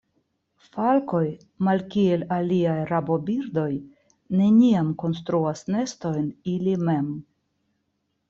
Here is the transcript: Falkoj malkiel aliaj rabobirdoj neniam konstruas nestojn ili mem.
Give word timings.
Falkoj 0.75 1.25
malkiel 1.67 2.23
aliaj 2.37 2.77
rabobirdoj 2.91 3.67
neniam 4.39 4.89
konstruas 5.03 5.63
nestojn 5.75 6.27
ili 6.55 6.73
mem. 6.89 7.13